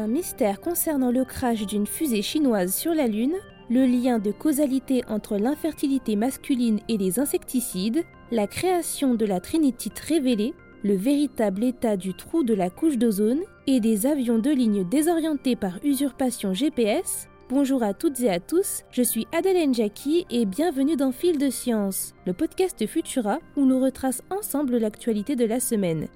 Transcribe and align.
un 0.00 0.08
mystère 0.08 0.60
concernant 0.60 1.10
le 1.10 1.24
crash 1.24 1.66
d'une 1.66 1.86
fusée 1.86 2.22
chinoise 2.22 2.74
sur 2.74 2.94
la 2.94 3.06
Lune, 3.06 3.36
le 3.68 3.84
lien 3.84 4.18
de 4.18 4.32
causalité 4.32 5.04
entre 5.08 5.36
l'infertilité 5.36 6.16
masculine 6.16 6.80
et 6.88 6.96
les 6.96 7.20
insecticides, 7.20 8.02
la 8.30 8.46
création 8.46 9.14
de 9.14 9.26
la 9.26 9.40
trinitite 9.40 9.98
révélée, 10.00 10.54
le 10.82 10.94
véritable 10.94 11.64
état 11.64 11.96
du 11.96 12.14
trou 12.14 12.42
de 12.42 12.54
la 12.54 12.70
couche 12.70 12.96
d'ozone 12.96 13.42
et 13.66 13.78
des 13.78 14.06
avions 14.06 14.38
de 14.38 14.50
ligne 14.50 14.88
désorientés 14.88 15.56
par 15.56 15.78
usurpation 15.84 16.54
GPS, 16.54 17.28
Bonjour 17.50 17.82
à 17.82 17.94
toutes 17.94 18.20
et 18.20 18.30
à 18.30 18.38
tous, 18.38 18.84
je 18.92 19.02
suis 19.02 19.26
Adèle 19.32 19.74
Jackie 19.74 20.24
et 20.30 20.46
bienvenue 20.46 20.94
dans 20.94 21.10
Fil 21.10 21.36
de 21.36 21.50
Science, 21.50 22.14
le 22.24 22.32
podcast 22.32 22.86
Futura 22.86 23.40
où 23.56 23.64
nous 23.64 23.80
retrace 23.82 24.22
ensemble 24.30 24.78
l'actualité 24.78 25.34
de 25.34 25.46
la 25.46 25.58
semaine. 25.58 26.06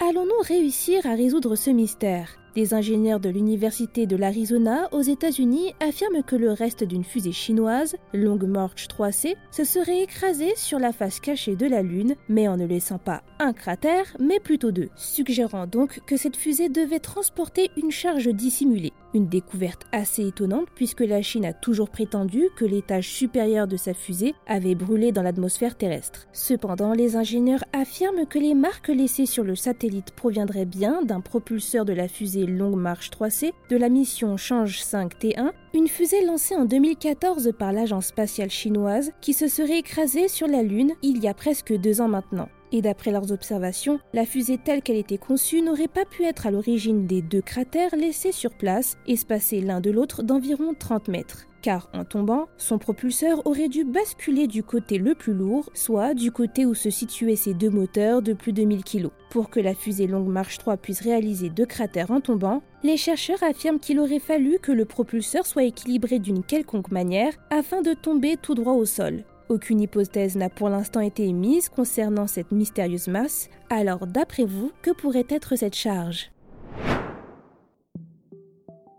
Allons-nous 0.00 0.40
réussir 0.40 1.04
à 1.04 1.14
résoudre 1.14 1.54
ce 1.54 1.68
mystère? 1.68 2.41
Des 2.54 2.74
ingénieurs 2.74 3.20
de 3.20 3.28
l'Université 3.28 4.06
de 4.06 4.16
l'Arizona 4.16 4.88
aux 4.92 5.02
États-Unis 5.02 5.74
affirment 5.80 6.22
que 6.22 6.36
le 6.36 6.52
reste 6.52 6.84
d'une 6.84 7.04
fusée 7.04 7.32
chinoise, 7.32 7.96
Long 8.12 8.38
March 8.46 8.88
3C, 8.88 9.34
se 9.50 9.64
serait 9.64 10.02
écrasé 10.02 10.52
sur 10.56 10.78
la 10.78 10.92
face 10.92 11.20
cachée 11.20 11.56
de 11.56 11.66
la 11.66 11.82
Lune, 11.82 12.14
mais 12.28 12.48
en 12.48 12.56
ne 12.56 12.66
laissant 12.66 12.98
pas 12.98 13.22
un 13.38 13.52
cratère, 13.52 14.16
mais 14.20 14.40
plutôt 14.40 14.70
deux, 14.70 14.88
suggérant 14.96 15.66
donc 15.66 16.00
que 16.06 16.16
cette 16.16 16.36
fusée 16.36 16.68
devait 16.68 17.00
transporter 17.00 17.70
une 17.76 17.90
charge 17.90 18.28
dissimulée. 18.28 18.92
Une 19.14 19.26
découverte 19.26 19.86
assez 19.92 20.26
étonnante 20.26 20.68
puisque 20.74 21.00
la 21.00 21.20
Chine 21.20 21.44
a 21.44 21.52
toujours 21.52 21.90
prétendu 21.90 22.48
que 22.56 22.64
l'étage 22.64 23.08
supérieur 23.08 23.66
de 23.66 23.76
sa 23.76 23.92
fusée 23.92 24.34
avait 24.46 24.74
brûlé 24.74 25.12
dans 25.12 25.22
l'atmosphère 25.22 25.76
terrestre. 25.76 26.26
Cependant, 26.32 26.92
les 26.92 27.16
ingénieurs 27.16 27.64
affirment 27.72 28.26
que 28.26 28.38
les 28.38 28.54
marques 28.54 28.88
laissées 28.88 29.26
sur 29.26 29.44
le 29.44 29.54
satellite 29.54 30.12
proviendraient 30.12 30.64
bien 30.64 31.02
d'un 31.02 31.20
propulseur 31.20 31.84
de 31.84 31.92
la 31.92 32.08
fusée 32.08 32.46
Long 32.46 32.76
March 32.76 33.10
3C 33.10 33.52
de 33.68 33.76
la 33.76 33.88
mission 33.88 34.36
Change 34.36 34.80
5 34.80 35.18
T1, 35.18 35.50
une 35.74 35.88
fusée 35.88 36.24
lancée 36.24 36.56
en 36.56 36.64
2014 36.64 37.52
par 37.58 37.72
l'agence 37.72 38.06
spatiale 38.06 38.50
chinoise 38.50 39.12
qui 39.20 39.34
se 39.34 39.48
serait 39.48 39.78
écrasée 39.78 40.28
sur 40.28 40.46
la 40.46 40.62
Lune 40.62 40.92
il 41.02 41.22
y 41.22 41.28
a 41.28 41.34
presque 41.34 41.76
deux 41.76 42.00
ans 42.00 42.08
maintenant. 42.08 42.48
Et 42.72 42.82
d'après 42.82 43.10
leurs 43.10 43.30
observations, 43.30 44.00
la 44.14 44.24
fusée 44.24 44.58
telle 44.58 44.82
qu'elle 44.82 44.96
était 44.96 45.18
conçue 45.18 45.62
n'aurait 45.62 45.88
pas 45.88 46.06
pu 46.06 46.24
être 46.24 46.46
à 46.46 46.50
l'origine 46.50 47.06
des 47.06 47.22
deux 47.22 47.42
cratères 47.42 47.94
laissés 47.94 48.32
sur 48.32 48.50
place, 48.50 48.96
espacés 49.06 49.60
l'un 49.60 49.80
de 49.80 49.90
l'autre 49.90 50.22
d'environ 50.22 50.74
30 50.78 51.08
mètres 51.08 51.46
car 51.62 51.88
en 51.94 52.04
tombant, 52.04 52.48
son 52.58 52.78
propulseur 52.78 53.46
aurait 53.46 53.68
dû 53.68 53.84
basculer 53.84 54.46
du 54.48 54.62
côté 54.62 54.98
le 54.98 55.14
plus 55.14 55.32
lourd, 55.32 55.70
soit 55.72 56.12
du 56.12 56.30
côté 56.32 56.66
où 56.66 56.74
se 56.74 56.90
situaient 56.90 57.36
ces 57.36 57.54
deux 57.54 57.70
moteurs 57.70 58.20
de 58.20 58.34
plus 58.34 58.52
de 58.52 58.64
1000 58.64 58.84
kg. 58.84 59.08
Pour 59.30 59.48
que 59.48 59.60
la 59.60 59.74
fusée 59.74 60.06
Long 60.06 60.24
March 60.24 60.58
3 60.58 60.76
puisse 60.76 61.00
réaliser 61.00 61.48
deux 61.48 61.64
cratères 61.64 62.10
en 62.10 62.20
tombant, 62.20 62.62
les 62.82 62.96
chercheurs 62.96 63.42
affirment 63.42 63.78
qu'il 63.78 64.00
aurait 64.00 64.18
fallu 64.18 64.58
que 64.60 64.72
le 64.72 64.84
propulseur 64.84 65.46
soit 65.46 65.64
équilibré 65.64 66.18
d'une 66.18 66.42
quelconque 66.42 66.90
manière 66.90 67.32
afin 67.50 67.80
de 67.80 67.94
tomber 67.94 68.36
tout 68.36 68.54
droit 68.54 68.74
au 68.74 68.84
sol. 68.84 69.24
Aucune 69.52 69.82
hypothèse 69.82 70.34
n'a 70.34 70.48
pour 70.48 70.70
l'instant 70.70 71.00
été 71.00 71.26
émise 71.26 71.68
concernant 71.68 72.26
cette 72.26 72.52
mystérieuse 72.52 73.08
masse, 73.08 73.50
alors 73.68 74.06
d'après 74.06 74.46
vous, 74.46 74.72
que 74.80 74.92
pourrait 74.92 75.26
être 75.28 75.56
cette 75.56 75.74
charge? 75.74 76.30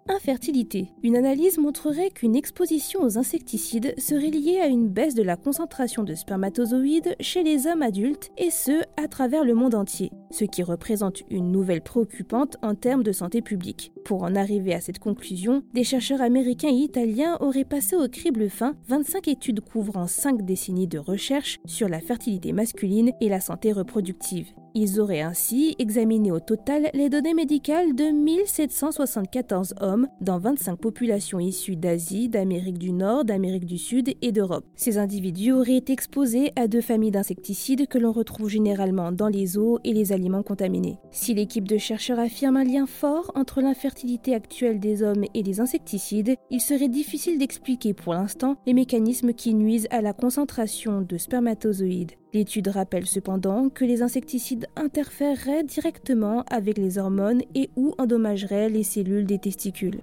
Infertilité. 0.10 0.90
Une 1.02 1.16
analyse 1.16 1.58
montrerait 1.58 2.10
qu'une 2.10 2.36
exposition 2.36 3.02
aux 3.04 3.18
insecticides 3.18 3.94
serait 3.98 4.32
liée 4.32 4.60
à 4.60 4.68
une 4.68 4.90
baisse 4.90 5.16
de 5.16 5.24
la 5.24 5.38
concentration 5.38 6.04
de 6.04 6.14
spermatozoïdes 6.14 7.16
chez 7.22 7.42
les 7.42 7.68
hommes 7.68 7.82
adultes, 7.82 8.30
et 8.38 8.50
ce, 8.50 8.84
à 9.02 9.08
travers 9.08 9.46
le 9.46 9.54
monde 9.54 9.76
entier, 9.76 10.12
ce 10.30 10.44
qui 10.44 10.62
représente 10.62 11.24
une 11.30 11.52
nouvelle 11.52 11.82
préoccupante 11.82 12.58
en 12.62 12.76
termes 12.76 13.04
de 13.04 13.14
santé 13.14 13.42
publique. 13.42 13.94
Pour 14.04 14.24
en 14.24 14.36
arriver 14.36 14.74
à 14.74 14.82
cette 14.82 15.00
conclusion, 15.00 15.64
des 15.74 15.86
chercheurs 15.86 16.22
américains 16.22 16.70
et 16.70 16.84
italiens 16.84 17.38
auraient 17.40 17.64
passé 17.64 17.96
au 17.96 18.10
crible 18.10 18.50
fin 18.50 18.76
25 18.90 19.30
études 19.30 19.62
couvrant 19.62 20.08
5 20.08 20.44
décennies 20.44 20.88
de 20.88 21.00
recherche 21.00 21.60
sur 21.66 21.88
la 21.88 22.02
fertilité 22.02 22.52
masculine 22.52 23.14
et 23.22 23.30
la 23.30 23.40
santé 23.40 23.72
reproductive. 23.72 24.48
Ils 24.76 25.00
auraient 25.00 25.22
ainsi 25.22 25.76
examiné 25.78 26.32
au 26.32 26.40
total 26.40 26.90
les 26.96 27.10
données 27.10 27.36
médicales 27.36 27.94
de 27.94 28.06
1774 28.06 29.76
hommes 29.80 30.08
dans 30.20 30.40
25 30.40 30.78
populations 30.78 31.40
issues 31.40 31.76
d'Asie, 31.76 32.28
d'Amérique 32.28 32.80
du 32.80 32.92
Nord, 32.92 33.24
d'Amérique 33.24 33.66
du 33.66 33.78
Sud 33.78 34.16
et 34.22 34.32
d'Europe. 34.32 34.66
Ces 34.76 34.98
individus 34.98 35.52
auraient 35.52 35.78
été 35.78 35.94
exposés 35.94 36.52
à 36.56 36.68
deux 36.68 36.82
familles 36.82 37.12
d'insecticides 37.12 37.88
que 37.88 38.00
l'on 38.00 38.12
retrouve 38.12 38.50
généralement 38.50 39.12
dans 39.12 39.28
les 39.28 39.60
eaux 39.60 39.78
et 39.84 39.94
les 39.94 40.12
aliments 40.12 40.44
contaminés. 40.44 40.98
Si 41.12 41.36
l'équipe 41.36 41.68
de 41.68 41.78
chercheurs 41.78 42.20
affirme 42.20 42.58
un 42.58 42.64
lien 42.64 42.88
fort 42.88 43.32
entre 43.36 43.62
l'infertilité 43.62 44.34
actuelle 44.34 44.80
des 44.80 45.04
hommes 45.04 45.26
et 45.36 45.44
les 45.44 45.60
insecticides, 45.60 46.36
il 46.50 46.62
serait 46.62 46.90
difficile 46.90 47.38
d'expliquer 47.38 47.94
pour 47.94 48.14
l'instant 48.14 48.56
les 48.66 48.74
mécanismes 48.74 49.34
qui 49.34 49.54
nuisent 49.54 49.88
à 49.92 50.02
la 50.02 50.14
concentration 50.14 51.02
de 51.02 51.18
spermatozoïdes. 51.18 52.14
L'étude 52.34 52.68
rappelle 52.70 53.06
cependant 53.06 53.70
que 53.70 53.86
les 53.86 54.02
insecticides 54.02 54.68
interféreraient 54.76 55.64
directement 55.64 56.44
avec 56.50 56.80
les 56.80 56.98
hormones 56.98 57.44
et 57.54 57.70
ou 57.76 57.94
endommageraient 58.00 58.70
les 58.70 58.84
cellules 58.84 59.26
des 59.26 59.38
testicules. 59.38 60.02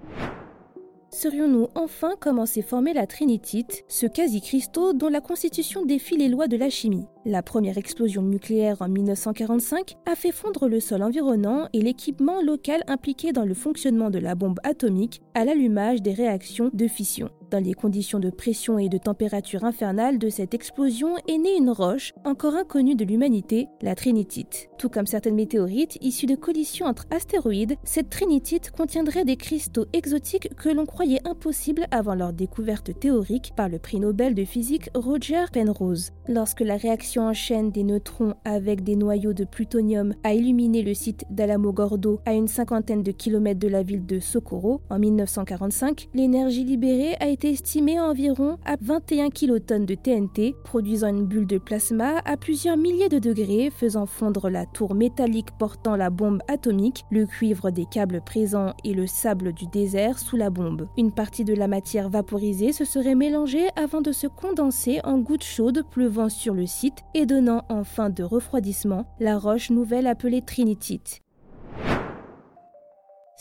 Serions-nous 1.13 1.67
enfin 1.75 2.13
commencé 2.21 2.63
former 2.63 2.93
la 2.93 3.09
trinitite, 3.09 3.85
ce 3.89 4.07
quasi-cristaux 4.07 4.93
dont 4.93 5.09
la 5.09 5.21
constitution 5.21 5.85
défie 5.85 6.17
les 6.17 6.29
lois 6.29 6.47
de 6.47 6.57
la 6.57 6.71
chimie? 6.71 7.07
La 7.27 7.43
première 7.43 7.79
explosion 7.79 8.23
nucléaire 8.23 8.81
en 8.81 8.89
1945 8.89 9.97
a 10.07 10.15
fait 10.15 10.31
fondre 10.31 10.69
le 10.69 10.79
sol 10.79 11.03
environnant 11.03 11.69
et 11.73 11.83
l'équipement 11.83 12.41
local 12.41 12.85
impliqué 12.87 13.33
dans 13.33 13.45
le 13.45 13.55
fonctionnement 13.55 14.11
de 14.11 14.21
la 14.21 14.37
bombe 14.37 14.61
atomique 14.63 15.21
à 15.35 15.45
l'allumage 15.45 16.01
des 16.01 16.13
réactions 16.13 16.71
de 16.73 16.87
fission. 16.87 17.29
Dans 17.51 17.59
les 17.59 17.75
conditions 17.75 18.21
de 18.21 18.31
pression 18.31 18.79
et 18.79 18.89
de 18.89 18.97
température 18.97 19.65
infernale 19.65 20.19
de 20.19 20.29
cette 20.29 20.55
explosion 20.55 21.17
est 21.27 21.39
née 21.39 21.57
une 21.59 21.71
roche, 21.71 22.13
encore 22.25 22.55
inconnue 22.55 22.95
de 22.95 23.05
l'humanité, 23.05 23.67
la 23.83 23.97
trinitite. 23.97 24.69
Tout 24.79 24.89
comme 24.89 25.07
certaines 25.07 25.35
météorites 25.35 25.99
issues 26.01 26.27
de 26.27 26.37
collisions 26.37 26.87
entre 26.87 27.07
astéroïdes, 27.11 27.75
cette 27.83 28.09
trinitite 28.09 28.71
contiendrait 28.71 29.25
des 29.25 29.37
cristaux 29.37 29.87
exotiques 29.93 30.55
que 30.55 30.69
l'on 30.69 30.87
croyait 30.87 31.27
impossibles 31.27 31.87
avant 31.91 32.15
leur 32.15 32.33
découverte 32.33 32.97
théorique 33.01 33.53
par 33.57 33.69
le 33.69 33.81
prix 33.81 33.99
Nobel 33.99 34.37
de 34.37 34.45
physique 34.45 34.89
Roger 34.95 35.47
Penrose. 35.53 36.13
Lorsque 36.29 36.61
la 36.61 36.77
réaction 36.77 37.25
en 37.25 37.35
chaîne 37.35 37.73
des 37.73 37.83
neutrons 37.83 38.35
avec 38.45 38.85
des 38.85 38.95
noyaux 38.95 39.33
de 39.33 39.45
plutonium 39.45 40.15
a 40.23 40.35
illuminé 40.35 40.83
le 40.83 40.95
site 40.95 41.25
d'Alamogordo 41.31 42.21
à 42.27 42.33
une 42.33 42.47
cinquantaine 42.47 43.03
de 43.03 43.11
kilomètres 43.11 43.59
de 43.59 43.67
la 43.67 43.83
ville 43.83 44.07
de 44.07 44.21
Socorro 44.21 44.83
en 44.89 45.01
1945, 45.01 46.11
l'énergie 46.15 46.65
libérée 46.65 47.17
a 47.19 47.27
été 47.27 47.40
estimé 47.49 47.99
à 47.99 48.05
environ 48.05 48.59
à 48.65 48.77
21 48.81 49.31
kilotonnes 49.31 49.87
de 49.87 49.95
TNT, 49.95 50.55
produisant 50.65 51.09
une 51.09 51.27
bulle 51.27 51.47
de 51.47 51.59
plasma 51.59 52.21
à 52.25 52.37
plusieurs 52.37 52.77
milliers 52.77 53.09
de 53.09 53.19
degrés, 53.19 53.71
faisant 53.71 54.07
fondre 54.07 54.51
la 54.51 54.67
tour 54.67 54.95
métallique 54.95 55.51
portant 55.59 55.97
la 55.97 56.11
bombe 56.11 56.43
atomique, 56.49 57.05
le 57.11 57.27
cuivre 57.27 57.71
des 57.71 57.85
câbles 57.85 58.21
présents 58.21 58.75
et 58.85 58.95
le 58.95 59.07
sable 59.07 59.53
du 59.53 59.67
désert 59.67 60.19
sous 60.19 60.37
la 60.37 60.51
bombe. 60.51 60.89
Une 60.97 61.13
partie 61.13 61.45
de 61.45 61.55
la 61.55 61.69
matière 61.69 62.11
vaporisée 62.11 62.73
se 62.73 62.85
serait 62.85 63.15
mélangée 63.15 63.69
avant 63.77 64.01
de 64.01 64.13
se 64.13 64.27
condenser 64.27 65.01
en 65.05 65.19
gouttes 65.19 65.45
chaudes 65.45 65.85
pleuvant 65.91 66.29
sur 66.29 66.55
le 66.55 66.67
site 66.67 66.99
et 67.15 67.27
donnant 67.27 67.65
en 67.69 67.85
fin 67.85 68.11
de 68.11 68.23
refroidissement 68.23 69.07
la 69.19 69.39
roche 69.39 69.71
nouvelle 69.71 70.07
appelée 70.07 70.43
trinitite. 70.43 71.23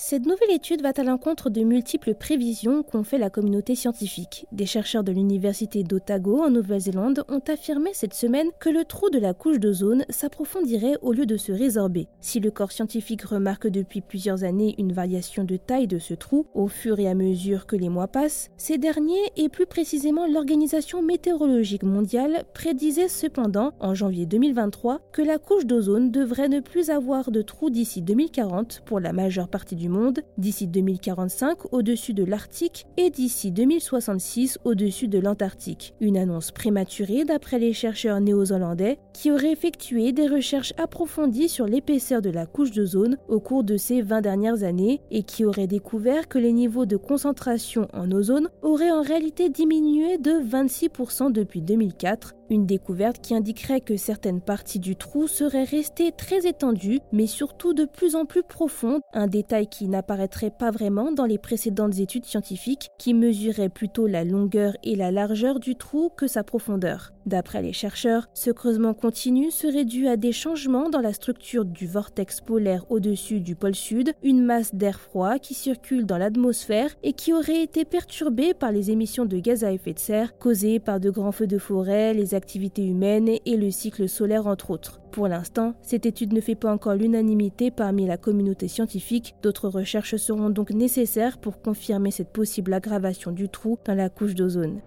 Cette 0.01 0.25
nouvelle 0.25 0.55
étude 0.55 0.81
va 0.81 0.93
à 0.95 1.03
l'encontre 1.03 1.49
de 1.49 1.61
multiples 1.61 2.15
prévisions 2.15 2.83
qu'ont 2.83 3.03
fait 3.03 3.17
la 3.17 3.29
communauté 3.29 3.75
scientifique. 3.75 4.47
Des 4.53 4.65
chercheurs 4.65 5.03
de 5.03 5.11
l'université 5.11 5.83
d'Otago 5.83 6.41
en 6.41 6.49
Nouvelle-Zélande 6.49 7.25
ont 7.28 7.41
affirmé 7.49 7.90
cette 7.91 8.13
semaine 8.13 8.47
que 8.61 8.69
le 8.69 8.85
trou 8.85 9.09
de 9.09 9.19
la 9.19 9.34
couche 9.34 9.59
d'ozone 9.59 10.05
s'approfondirait 10.09 10.96
au 11.01 11.11
lieu 11.11 11.25
de 11.25 11.35
se 11.35 11.51
résorber. 11.51 12.07
Si 12.22 12.40
le 12.40 12.49
corps 12.49 12.72
scientifique 12.72 13.23
remarque 13.23 13.67
depuis 13.67 13.99
plusieurs 13.99 14.46
années 14.46 14.73
une 14.78 14.93
variation 14.93 15.43
de 15.43 15.57
taille 15.57 15.87
de 15.87 15.99
ce 15.99 16.13
trou 16.13 16.45
au 16.53 16.69
fur 16.69 16.97
et 16.99 17.09
à 17.09 17.13
mesure 17.13 17.66
que 17.66 17.75
les 17.75 17.90
mois 17.90 18.07
passent, 18.07 18.52
ces 18.55 18.78
derniers 18.78 19.34
et 19.35 19.49
plus 19.49 19.66
précisément 19.66 20.28
l'Organisation 20.28 21.02
météorologique 21.02 21.84
mondiale 21.84 22.45
prédisaient 22.53 23.09
cependant 23.09 23.73
en 23.81 23.95
janvier 23.95 24.25
2023 24.25 25.02
que 25.11 25.22
la 25.22 25.40
couche 25.40 25.66
d'ozone 25.66 26.09
devrait 26.09 26.47
ne 26.47 26.61
plus 26.61 26.90
avoir 26.90 27.31
de 27.31 27.41
trou 27.41 27.69
d'ici 27.69 28.02
2040 28.02 28.84
pour 28.85 29.02
la 29.02 29.11
majeure 29.11 29.49
partie 29.49 29.75
du 29.75 29.89
d'ici 30.38 30.68
2045 30.68 31.74
au-dessus 31.74 32.14
de 32.14 32.24
l'Arctique 32.24 32.86
et 32.97 33.09
d'ici 33.09 33.52
2066 33.52 34.59
au-dessus 34.64 35.08
de 35.08 35.20
l'Antarctique. 35.20 35.94
Une 36.00 36.18
annonce 36.18 36.52
prématurée 36.52 37.26
d'après 37.26 37.59
les 37.59 37.74
chercheurs 37.74 38.22
néo-zélandais 38.22 39.00
qui 39.14 39.32
auraient 39.32 39.52
effectué 39.52 40.12
des 40.12 40.28
recherches 40.28 40.74
approfondies 40.78 41.50
sur 41.50 41.66
l'épaisseur 41.66 42.22
de 42.22 42.30
la 42.30 42.46
couche 42.46 42.72
d'ozone 42.72 43.18
au 43.28 43.40
cours 43.40 43.64
de 43.64 43.78
ces 43.78 44.02
20 44.02 44.22
dernières 44.22 44.64
années 44.64 45.02
et 45.12 45.24
qui 45.24 45.46
auraient 45.46 45.68
découvert 45.68 46.28
que 46.28 46.40
les 46.40 46.53
niveaux 46.53 46.86
de 46.86 46.97
concentration 46.97 47.88
en 47.94 48.12
ozone 48.12 48.50
auraient 48.62 48.91
en 48.91 49.02
réalité 49.02 49.50
diminué 49.50 50.18
de 50.18 50.32
26% 50.32 51.32
depuis 51.32 51.62
2004 51.62 52.36
une 52.49 52.66
découverte 52.66 53.22
qui 53.22 53.35
indiquerait 53.35 53.81
que 53.81 53.97
certaines 53.97 54.41
parties 54.41 54.79
du 54.79 54.96
trou 54.96 55.28
seraient 55.28 55.63
restées 55.63 56.11
très 56.11 56.47
étendues, 56.47 56.99
mais 57.11 57.28
surtout 57.28 57.73
de 57.73 57.85
plus 57.85 58.16
en 58.16 58.25
plus 58.25 58.43
profondes, 58.43 59.01
un 59.13 59.28
détail 59.28 59.67
qui 59.67 59.87
n'apparaîtrait 59.87 60.51
pas 60.51 60.72
vraiment 60.72 61.11
dans 61.11 61.25
les 61.25 61.37
précédentes 61.37 61.99
études 61.99 62.25
scientifiques 62.25 62.90
qui 62.97 63.13
mesuraient 63.13 63.69
plutôt 63.69 64.07
la 64.07 64.23
longueur 64.23 64.73
et 64.84 64.96
la 64.96 65.11
largeur 65.11 65.59
du 65.59 65.75
trou 65.75 66.09
que 66.09 66.28
sa 66.28 66.43
profondeur. 66.43 67.13
D'après 67.29 67.61
les 67.61 67.73
chercheurs, 67.73 68.28
ce 68.34 68.49
creusement 68.49 68.96
continu 68.96 69.52
serait 69.52 69.85
dû 69.85 70.08
à 70.08 70.17
des 70.17 70.31
changements 70.31 70.90
dans 70.90 70.99
la 70.99 71.14
structure 71.14 71.64
du 71.64 71.85
vortex 71.85 72.41
polaire 72.41 72.87
au-dessus 72.90 73.40
du 73.40 73.55
pôle 73.55 73.76
sud, 73.76 74.14
une 74.23 74.43
masse 74.43 74.73
d'air 74.73 74.99
froid 74.99 75.37
qui 75.37 75.53
circule 75.53 76.08
dans 76.08 76.17
l'atmosphère 76.17 76.90
et 77.03 77.14
qui 77.14 77.31
aurait 77.31 77.61
été 77.61 77.85
perturbée 77.85 78.55
par 78.55 78.72
les 78.72 78.90
émissions 78.90 79.26
de 79.26 79.37
gaz 79.37 79.64
à 79.64 79.72
effet 79.72 79.93
de 79.93 79.99
serre 79.99 80.40
causées 80.40 80.79
par 80.79 80.99
de 80.99 81.11
grands 81.11 81.31
feux 81.31 81.46
de 81.46 81.59
forêt, 81.59 82.16
les 82.16 82.34
activités 82.34 82.84
humaines 82.84 83.29
et 83.46 83.58
le 83.58 83.70
cycle 83.70 84.09
solaire 84.09 84.47
entre 84.47 84.72
autres. 84.72 84.99
Pour 85.11 85.28
l'instant, 85.28 85.76
cette 85.84 86.08
étude 86.08 86.34
ne 86.34 86.41
fait 86.41 86.55
pas 86.55 86.73
encore 86.73 86.96
l'unanimité 86.96 87.70
parmi 87.70 88.08
la 88.08 88.17
communauté 88.17 88.67
scientifique. 88.67 89.35
D'autres 89.43 89.70
recherches 89.70 90.16
seront 90.16 90.49
donc 90.49 90.72
nécessaires 90.72 91.37
pour 91.37 91.61
confirmer 91.61 92.09
cette 92.09 92.34
possible 92.34 92.73
aggravation 92.73 93.31
du 93.31 93.49
trou 93.49 93.78
dans 93.85 93.93
la 93.93 94.09
couche 94.09 94.34
d'ozone. 94.34 94.81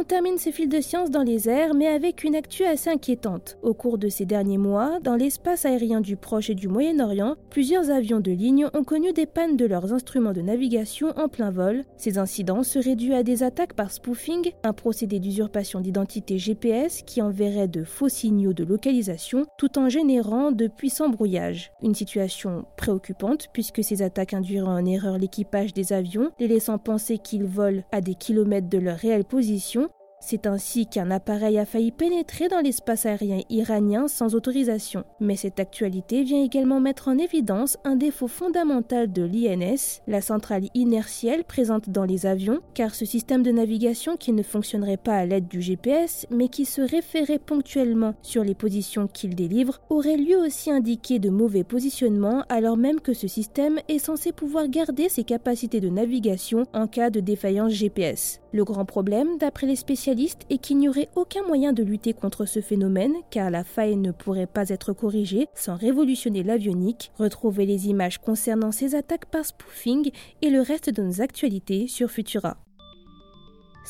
On 0.00 0.04
termine 0.04 0.38
ce 0.38 0.50
fil 0.50 0.68
de 0.68 0.80
science 0.80 1.10
dans 1.10 1.24
les 1.24 1.48
airs, 1.48 1.74
mais 1.74 1.88
avec 1.88 2.22
une 2.22 2.36
actu 2.36 2.62
assez 2.62 2.88
inquiétante. 2.88 3.58
Au 3.62 3.74
cours 3.74 3.98
de 3.98 4.08
ces 4.08 4.26
derniers 4.26 4.56
mois, 4.56 5.00
dans 5.02 5.16
l'espace 5.16 5.66
aérien 5.66 6.00
du 6.00 6.14
Proche 6.16 6.50
et 6.50 6.54
du 6.54 6.68
Moyen-Orient, 6.68 7.34
plusieurs 7.50 7.90
avions 7.90 8.20
de 8.20 8.30
ligne 8.30 8.68
ont 8.74 8.84
connu 8.84 9.12
des 9.12 9.26
pannes 9.26 9.56
de 9.56 9.66
leurs 9.66 9.92
instruments 9.92 10.32
de 10.32 10.40
navigation 10.40 11.08
en 11.16 11.26
plein 11.26 11.50
vol. 11.50 11.84
Ces 11.96 12.16
incidents 12.16 12.62
seraient 12.62 12.94
dus 12.94 13.12
à 13.12 13.24
des 13.24 13.42
attaques 13.42 13.74
par 13.74 13.90
spoofing, 13.90 14.52
un 14.62 14.72
procédé 14.72 15.18
d'usurpation 15.18 15.80
d'identité 15.80 16.38
GPS 16.38 17.02
qui 17.02 17.20
enverrait 17.20 17.66
de 17.66 17.82
faux 17.82 18.08
signaux 18.08 18.52
de 18.52 18.62
localisation 18.62 19.46
tout 19.58 19.80
en 19.80 19.88
générant 19.88 20.52
de 20.52 20.68
puissants 20.68 21.08
brouillages. 21.08 21.72
Une 21.82 21.96
situation 21.96 22.66
préoccupante 22.76 23.48
puisque 23.52 23.82
ces 23.82 24.02
attaques 24.02 24.32
induiraient 24.32 24.68
en 24.68 24.86
erreur 24.86 25.18
l'équipage 25.18 25.74
des 25.74 25.92
avions, 25.92 26.30
les 26.38 26.46
laissant 26.46 26.78
penser 26.78 27.18
qu'ils 27.18 27.46
volent 27.46 27.82
à 27.90 28.00
des 28.00 28.14
kilomètres 28.14 28.68
de 28.68 28.78
leur 28.78 28.96
réelle 28.96 29.24
position 29.24 29.87
c'est 30.20 30.46
ainsi 30.46 30.86
qu'un 30.86 31.10
appareil 31.10 31.58
a 31.58 31.64
failli 31.64 31.92
pénétrer 31.92 32.48
dans 32.48 32.60
l'espace 32.60 33.06
aérien 33.06 33.40
iranien 33.48 34.08
sans 34.08 34.34
autorisation. 34.34 35.04
Mais 35.20 35.36
cette 35.36 35.60
actualité 35.60 36.22
vient 36.22 36.42
également 36.42 36.80
mettre 36.80 37.08
en 37.08 37.18
évidence 37.18 37.78
un 37.84 37.96
défaut 37.96 38.28
fondamental 38.28 39.12
de 39.12 39.22
l'INS, 39.22 40.02
la 40.06 40.20
centrale 40.20 40.68
inertielle 40.74 41.44
présente 41.44 41.90
dans 41.90 42.04
les 42.04 42.26
avions, 42.26 42.60
car 42.74 42.94
ce 42.94 43.04
système 43.04 43.42
de 43.42 43.50
navigation 43.50 44.16
qui 44.16 44.32
ne 44.32 44.42
fonctionnerait 44.42 44.96
pas 44.96 45.16
à 45.16 45.26
l'aide 45.26 45.48
du 45.48 45.60
GPS, 45.60 46.26
mais 46.30 46.48
qui 46.48 46.64
se 46.64 46.82
référait 46.82 47.38
ponctuellement 47.38 48.14
sur 48.22 48.44
les 48.44 48.54
positions 48.54 49.06
qu'il 49.06 49.34
délivre, 49.34 49.80
aurait 49.90 50.16
lui 50.16 50.34
aussi 50.34 50.70
indiqué 50.70 51.18
de 51.18 51.30
mauvais 51.30 51.64
positionnements 51.64 52.44
alors 52.48 52.76
même 52.76 53.00
que 53.00 53.14
ce 53.14 53.28
système 53.28 53.78
est 53.88 53.98
censé 53.98 54.32
pouvoir 54.32 54.68
garder 54.68 55.08
ses 55.08 55.24
capacités 55.24 55.80
de 55.80 55.88
navigation 55.88 56.64
en 56.72 56.86
cas 56.86 57.10
de 57.10 57.20
défaillance 57.20 57.72
GPS. 57.72 58.40
Le 58.52 58.64
grand 58.64 58.84
problème, 58.84 59.36
d'après 59.38 59.66
les 59.66 59.76
spécialistes, 59.76 60.46
est 60.48 60.58
qu'il 60.58 60.78
n'y 60.78 60.88
aurait 60.88 61.10
aucun 61.16 61.42
moyen 61.46 61.72
de 61.72 61.82
lutter 61.82 62.14
contre 62.14 62.46
ce 62.46 62.60
phénomène, 62.60 63.14
car 63.30 63.50
la 63.50 63.64
faille 63.64 63.96
ne 63.96 64.10
pourrait 64.10 64.46
pas 64.46 64.68
être 64.70 64.92
corrigée 64.92 65.48
sans 65.54 65.76
révolutionner 65.76 66.42
l'avionique. 66.42 67.12
Retrouvez 67.18 67.66
les 67.66 67.88
images 67.88 68.18
concernant 68.18 68.72
ces 68.72 68.94
attaques 68.94 69.26
par 69.26 69.44
spoofing 69.44 70.10
et 70.42 70.50
le 70.50 70.60
reste 70.60 70.90
de 70.90 71.02
nos 71.02 71.20
actualités 71.20 71.88
sur 71.88 72.10
Futura. 72.10 72.56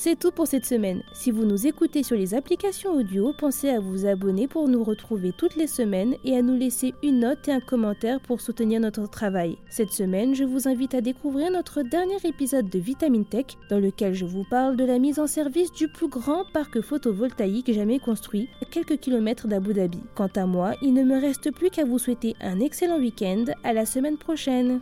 C'est 0.01 0.17
tout 0.17 0.31
pour 0.31 0.47
cette 0.47 0.65
semaine. 0.65 1.03
Si 1.13 1.33
vous 1.33 1.45
nous 1.45 1.67
écoutez 1.67 2.05
sur 2.05 2.17
les 2.17 2.33
applications 2.33 2.93
audio, 2.93 3.35
pensez 3.37 3.69
à 3.69 3.81
vous 3.81 4.07
abonner 4.07 4.47
pour 4.47 4.69
nous 4.69 4.85
retrouver 4.85 5.33
toutes 5.37 5.57
les 5.57 5.67
semaines 5.67 6.15
et 6.25 6.37
à 6.37 6.43
nous 6.43 6.55
laisser 6.55 6.95
une 7.03 7.19
note 7.19 7.49
et 7.49 7.51
un 7.51 7.59
commentaire 7.59 8.21
pour 8.21 8.41
soutenir 8.41 8.79
notre 8.79 9.11
travail. 9.11 9.59
Cette 9.69 9.91
semaine, 9.91 10.37
je 10.37 10.45
vous 10.45 10.69
invite 10.69 10.95
à 10.95 11.01
découvrir 11.01 11.51
notre 11.51 11.83
dernier 11.83 12.19
épisode 12.23 12.71
de 12.71 12.79
Vitamine 12.79 13.25
Tech 13.25 13.47
dans 13.71 13.81
lequel 13.81 14.15
je 14.15 14.25
vous 14.25 14.45
parle 14.49 14.77
de 14.77 14.85
la 14.85 15.01
mise 15.01 15.19
en 15.19 15.27
service 15.27 15.73
du 15.73 15.89
plus 15.89 16.09
grand 16.09 16.45
parc 16.53 16.81
photovoltaïque 16.81 17.73
jamais 17.73 17.99
construit 17.99 18.49
à 18.63 18.67
quelques 18.67 19.01
kilomètres 19.01 19.49
d'Abu 19.49 19.75
Dhabi. 19.75 19.99
Quant 20.15 20.31
à 20.37 20.47
moi, 20.47 20.75
il 20.81 20.95
ne 20.95 21.03
me 21.03 21.21
reste 21.21 21.51
plus 21.51 21.71
qu'à 21.71 21.85
vous 21.85 21.99
souhaiter 21.99 22.37
un 22.41 22.61
excellent 22.61 23.01
week-end. 23.01 23.47
À 23.65 23.73
la 23.73 23.85
semaine 23.85 24.17
prochaine. 24.17 24.81